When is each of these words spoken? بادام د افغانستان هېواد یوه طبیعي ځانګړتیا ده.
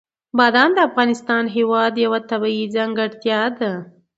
بادام 0.37 0.69
د 0.75 0.79
افغانستان 0.89 1.43
هېواد 1.55 1.93
یوه 2.05 2.19
طبیعي 2.29 2.65
ځانګړتیا 2.75 3.41
ده. 3.59 3.71